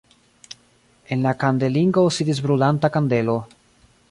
[1.15, 3.41] En la kandelingo sidis brulanta kandelo.